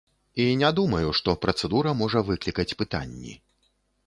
І 0.43 0.45
не 0.61 0.71
думаю, 0.79 1.11
што 1.19 1.35
працэдура 1.45 1.93
можа 2.01 2.25
выклікаць 2.31 2.67
пытанні. 2.81 3.37